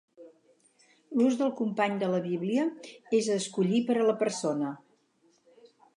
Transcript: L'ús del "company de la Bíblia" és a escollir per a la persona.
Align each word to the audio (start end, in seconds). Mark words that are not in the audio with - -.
L'ús 1.19 1.35
del 1.41 1.51
"company 1.59 1.99
de 2.03 2.09
la 2.13 2.21
Bíblia" 2.25 2.65
és 3.21 3.29
a 3.35 3.39
escollir 3.43 3.83
per 3.91 3.99
a 4.01 4.11
la 4.11 4.19
persona. 4.23 4.73